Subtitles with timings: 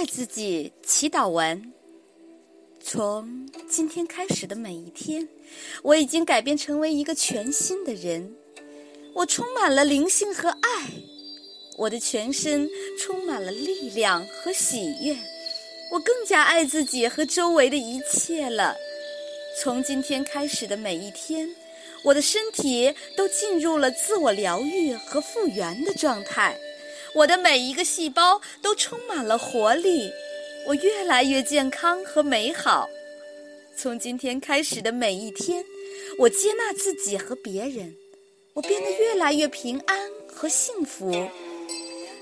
[0.00, 1.74] 爱自己祈祷文。
[2.82, 5.28] 从今天开始的每一天，
[5.82, 8.34] 我已经改变成为一个全新的人。
[9.12, 10.90] 我充满了灵性和爱，
[11.76, 12.66] 我的全身
[12.98, 15.14] 充满了力量和喜悦。
[15.92, 18.74] 我更加爱自己和周围的一切了。
[19.62, 21.54] 从今天开始的每一天，
[22.02, 26.58] 我的身体都进入了自我疗愈和复原的状态。
[27.14, 30.10] 我的每一个细胞都充满了活力，
[30.66, 32.88] 我越来越健康和美好。
[33.76, 35.64] 从今天开始的每一天，
[36.18, 37.96] 我接纳自己和别人，
[38.54, 41.28] 我变得越来越平安和幸福。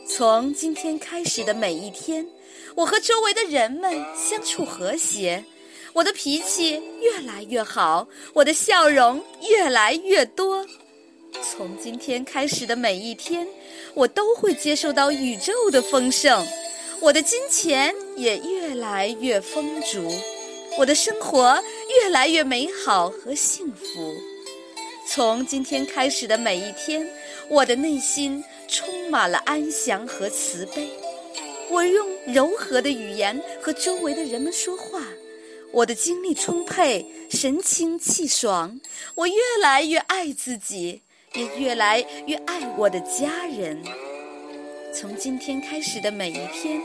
[0.09, 2.27] 从今天开始的每一天，
[2.75, 5.45] 我和周围的人们相处和谐，
[5.93, 10.67] 我的脾气越来越好，我的笑容越来越多。
[11.43, 13.47] 从今天开始的每一天，
[13.95, 16.47] 我都会接受到宇宙的丰盛，
[17.01, 20.11] 我的金钱也越来越丰足，
[20.79, 21.61] 我的生活
[22.01, 24.15] 越来越美好和幸福。
[25.07, 27.09] 从今天开始的每一天，
[27.49, 30.89] 我的内心充满了安详和慈悲，
[31.71, 35.03] 我用柔和的语言和周围的人们说话，
[35.73, 38.81] 我的精力充沛，神清气爽，
[39.15, 41.03] 我越来越爱自己。
[41.35, 43.83] 也越来越爱我的家人。
[44.95, 46.81] 从今天开始的每一天，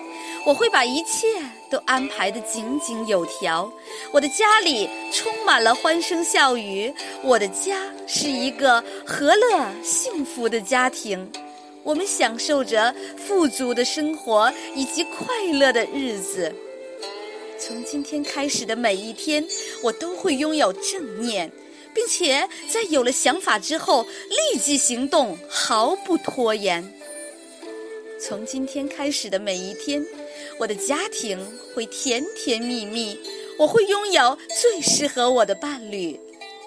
[0.46, 1.28] 我会把一切
[1.72, 3.72] 都安排得井井有条。
[4.12, 11.32] 我的家里充满了欢声笑语，我的家是一个和乐幸福的家庭。
[11.82, 16.54] 我们享受着富足的生活以及快乐的日子。
[17.58, 19.44] 从今天开始的每一天，
[19.82, 21.50] 我都会拥有正念。
[21.94, 26.84] 并且在有了想法之后立即行动，毫不拖延。
[28.20, 30.06] 从今天开始的每一天，
[30.58, 31.38] 我的家庭
[31.76, 33.20] 会甜甜蜜蜜，
[33.58, 36.18] 我会拥有最适合我的伴侣，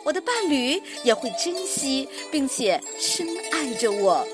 [0.05, 4.27] 我的伴侣也会珍惜并且深爱着我。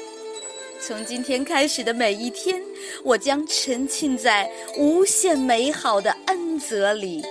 [0.81, 2.61] 从今天开始的每一天，
[3.05, 7.23] 我将沉浸在无限美好的恩泽里。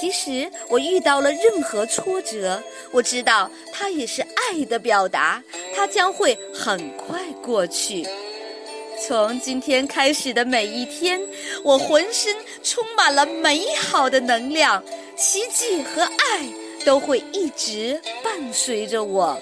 [0.00, 5.42] 即使我遇到了任何挫折，我知道它也是爱的表达，
[5.74, 8.06] 它将会很快过去。
[9.06, 11.20] 从今天开始的每一天，
[11.64, 14.82] 我浑身充满了美好的能量，
[15.16, 16.48] 奇迹和爱
[16.84, 19.40] 都会一直伴随着我。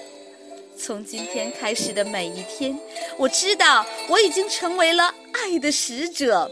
[0.77, 2.79] 从今天开始的每一天，
[3.17, 6.49] 我知道我已经成为了爱的使者。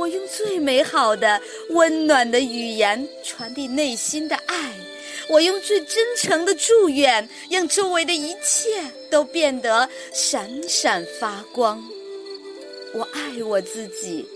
[0.00, 1.38] 我用最美好的、
[1.68, 4.72] 温暖的语言传递内心的爱，
[5.28, 11.84] 我用最真诚的祝愿让周围的一切都变得闪闪发光。
[12.94, 14.26] 我爱我自己，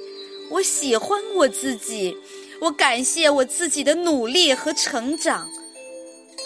[0.51, 2.15] 我喜欢我自己，
[2.61, 5.49] 我感谢我自己的努力和成长。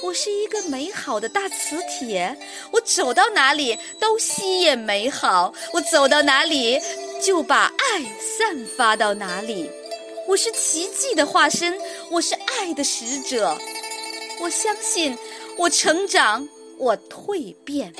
[0.00, 2.39] 我是一个美好的大磁铁，
[2.71, 6.81] 我走到哪里都吸引美好，我走到哪里
[7.21, 9.69] 就把爱散发到哪里。
[10.27, 11.77] 我是奇迹的化身，
[12.11, 13.56] 我是爱的使者。
[14.41, 15.17] 我相信，
[15.56, 16.47] 我成长，
[16.79, 17.93] 我蜕变。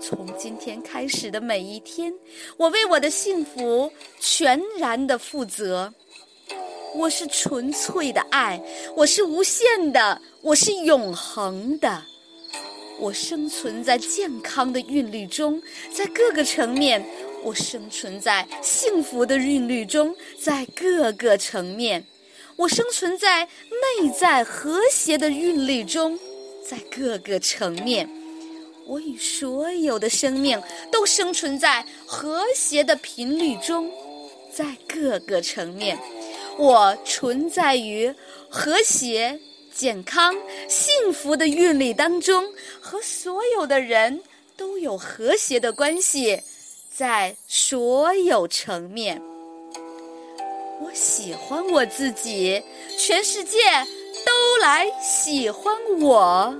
[0.00, 2.12] 从今天开始的每一天，
[2.56, 3.90] 我为我的幸福
[4.20, 5.92] 全然的负责。
[6.94, 8.60] 我是纯粹的爱，
[8.94, 12.02] 我是无限的，我是永恒的。
[13.00, 15.62] 我生存在健康的韵律中，
[15.92, 17.00] 在各个层面；
[17.44, 22.02] 我生存在幸福的韵律中，在各个层面；
[22.56, 26.18] 我生存在内在和谐的韵律中，
[26.66, 28.08] 在各个层面。
[28.86, 30.60] 我与所有的生命
[30.90, 33.90] 都生存在和谐的频率中，
[34.52, 35.98] 在各个层面。
[36.56, 38.12] 我存在于
[38.50, 39.38] 和谐、
[39.72, 40.34] 健康、
[40.68, 44.22] 幸福的韵律当中，和所有的人
[44.56, 46.40] 都有和谐的关系，
[46.98, 49.22] 在所有层面。
[50.82, 52.60] 我喜欢我自己，
[52.98, 53.56] 全世界
[54.26, 56.52] 都来喜欢我。